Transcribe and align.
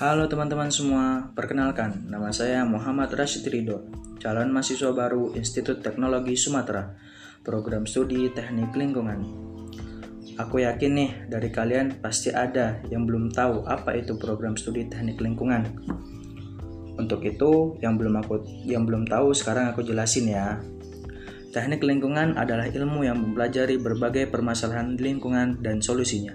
Halo 0.00 0.32
teman-teman 0.32 0.72
semua, 0.72 1.28
perkenalkan 1.36 2.08
nama 2.08 2.32
saya 2.32 2.64
Muhammad 2.64 3.12
Rashid 3.12 3.44
Ridho, 3.44 3.84
calon 4.16 4.48
mahasiswa 4.48 4.96
baru 4.96 5.36
Institut 5.36 5.84
Teknologi 5.84 6.40
Sumatera, 6.40 6.96
program 7.44 7.84
studi 7.84 8.32
Teknik 8.32 8.72
Lingkungan. 8.72 9.20
Aku 10.40 10.64
yakin 10.64 10.92
nih 10.96 11.10
dari 11.28 11.52
kalian 11.52 12.00
pasti 12.00 12.32
ada 12.32 12.80
yang 12.88 13.04
belum 13.04 13.28
tahu 13.28 13.68
apa 13.68 13.92
itu 13.92 14.16
program 14.16 14.56
studi 14.56 14.88
Teknik 14.88 15.20
Lingkungan. 15.20 15.68
Untuk 16.96 17.20
itu, 17.20 17.76
yang 17.84 18.00
belum 18.00 18.24
aku 18.24 18.40
yang 18.64 18.88
belum 18.88 19.04
tahu 19.04 19.36
sekarang 19.36 19.68
aku 19.68 19.84
jelasin 19.84 20.32
ya. 20.32 20.64
Teknik 21.52 21.84
lingkungan 21.84 22.40
adalah 22.40 22.72
ilmu 22.72 23.04
yang 23.04 23.20
mempelajari 23.20 23.76
berbagai 23.76 24.32
permasalahan 24.32 24.96
lingkungan 24.96 25.60
dan 25.60 25.84
solusinya, 25.84 26.32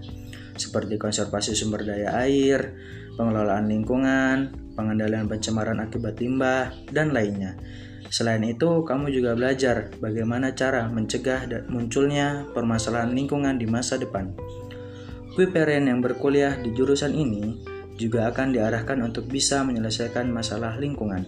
seperti 0.55 0.95
konservasi 0.99 1.55
sumber 1.55 1.83
daya 1.83 2.15
air, 2.23 2.75
pengelolaan 3.15 3.67
lingkungan, 3.71 4.51
pengendalian 4.75 5.27
pencemaran 5.27 5.79
akibat 5.79 6.19
limbah, 6.19 6.71
dan 6.91 7.15
lainnya. 7.15 7.55
Selain 8.11 8.43
itu, 8.45 8.85
kamu 8.85 9.11
juga 9.11 9.35
belajar 9.35 9.91
bagaimana 9.97 10.53
cara 10.53 10.87
mencegah 10.87 11.49
dan 11.49 11.67
munculnya 11.67 12.47
permasalahan 12.53 13.11
lingkungan 13.11 13.57
di 13.59 13.67
masa 13.67 13.99
depan. 13.99 14.31
Kuiperen 15.35 15.91
yang 15.91 15.99
berkuliah 15.99 16.55
di 16.55 16.71
jurusan 16.71 17.11
ini 17.11 17.59
juga 17.99 18.31
akan 18.31 18.55
diarahkan 18.55 19.03
untuk 19.03 19.27
bisa 19.27 19.63
menyelesaikan 19.67 20.31
masalah 20.31 20.79
lingkungan, 20.79 21.27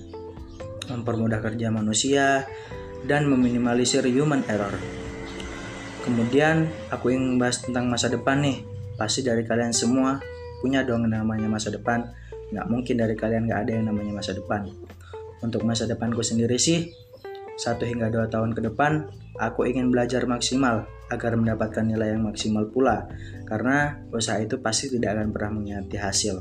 mempermudah 0.87 1.43
kerja 1.43 1.67
manusia, 1.71 2.47
dan 3.03 3.27
meminimalisir 3.27 4.07
human 4.07 4.43
error. 4.47 4.71
Kemudian, 6.07 6.71
aku 6.87 7.11
ingin 7.11 7.35
membahas 7.35 7.67
tentang 7.67 7.91
masa 7.91 8.07
depan 8.07 8.39
nih. 8.39 8.63
Pasti 8.97 9.21
dari 9.21 9.45
kalian 9.45 9.71
semua 9.71 10.17
punya 10.59 10.81
dong 10.81 11.05
namanya 11.05 11.45
masa 11.45 11.69
depan. 11.69 12.03
Nggak 12.49 12.67
mungkin 12.67 12.95
dari 12.97 13.13
kalian 13.13 13.45
nggak 13.45 13.59
ada 13.63 13.71
yang 13.77 13.85
namanya 13.93 14.17
masa 14.17 14.33
depan. 14.33 14.65
Untuk 15.45 15.61
masa 15.63 15.85
depanku 15.85 16.25
sendiri 16.25 16.57
sih 16.57 16.89
satu 17.57 17.85
hingga 17.85 18.09
dua 18.09 18.25
tahun 18.29 18.53
ke 18.53 18.61
depan 18.69 19.09
aku 19.37 19.69
ingin 19.69 19.93
belajar 19.93 20.25
maksimal 20.25 20.85
agar 21.13 21.37
mendapatkan 21.37 21.85
nilai 21.85 22.17
yang 22.17 22.25
maksimal 22.25 22.65
pula. 22.67 23.05
Karena 23.45 24.01
usaha 24.09 24.41
itu 24.41 24.57
pasti 24.59 24.89
tidak 24.89 25.17
akan 25.17 25.29
pernah 25.29 25.51
mengkhianati 25.61 25.97
hasil. 25.97 26.35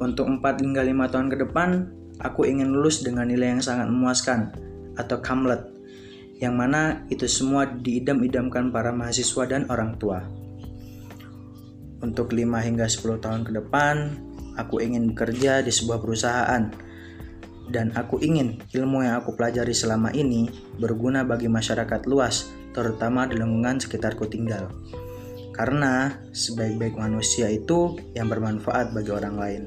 Untuk 0.00 0.24
4 0.32 0.64
hingga 0.64 0.80
5 0.80 1.12
tahun 1.12 1.28
ke 1.28 1.36
depan 1.44 1.68
aku 2.24 2.48
ingin 2.48 2.72
lulus 2.72 3.04
dengan 3.04 3.28
nilai 3.28 3.52
yang 3.52 3.60
sangat 3.60 3.84
memuaskan 3.84 4.48
atau 4.96 5.20
kamlet 5.20 5.60
yang 6.40 6.56
mana 6.56 7.04
itu 7.12 7.28
semua 7.28 7.68
diidam-idamkan 7.68 8.72
para 8.72 8.96
mahasiswa 8.96 9.44
dan 9.44 9.68
orang 9.68 10.00
tua. 10.00 10.24
Untuk 12.00 12.32
5 12.32 12.64
hingga 12.64 12.88
10 12.88 13.20
tahun 13.20 13.42
ke 13.44 13.52
depan, 13.60 14.16
aku 14.56 14.80
ingin 14.80 15.12
bekerja 15.12 15.60
di 15.60 15.68
sebuah 15.68 16.00
perusahaan 16.00 16.72
dan 17.70 17.94
aku 17.94 18.18
ingin 18.18 18.58
ilmu 18.74 19.06
yang 19.06 19.22
aku 19.22 19.38
pelajari 19.38 19.70
selama 19.70 20.10
ini 20.10 20.50
berguna 20.80 21.22
bagi 21.22 21.46
masyarakat 21.46 22.08
luas, 22.10 22.50
terutama 22.74 23.30
di 23.30 23.38
lingkungan 23.38 23.78
sekitarku 23.78 24.26
tinggal. 24.26 24.72
Karena 25.54 26.18
sebaik-baik 26.34 26.98
manusia 26.98 27.46
itu 27.46 27.94
yang 28.16 28.26
bermanfaat 28.26 28.90
bagi 28.90 29.12
orang 29.14 29.36
lain. 29.38 29.62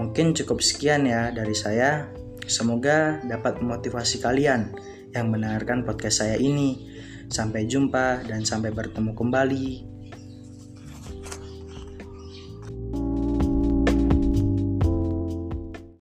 Mungkin 0.00 0.32
cukup 0.32 0.64
sekian 0.64 1.04
ya 1.04 1.28
dari 1.28 1.52
saya. 1.52 2.08
Semoga 2.48 3.22
dapat 3.22 3.60
memotivasi 3.60 4.22
kalian 4.22 4.72
yang 5.12 5.28
mendengarkan 5.28 5.84
podcast 5.84 6.24
saya 6.24 6.38
ini. 6.40 6.88
Sampai 7.28 7.64
jumpa 7.64 8.24
dan 8.28 8.44
sampai 8.44 8.72
bertemu 8.72 9.12
kembali 9.16 9.91